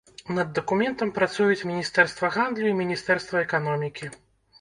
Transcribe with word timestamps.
Над 0.35 0.47
дакументам 0.59 1.11
працуюць 1.17 1.67
міністэрства 1.71 2.31
гандлю 2.37 2.65
і 2.71 2.77
міністэрства 2.81 3.45
эканомікі. 3.49 4.11